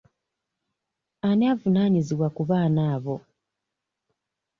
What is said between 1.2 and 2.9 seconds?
Ani avunaanyizibwa ku baana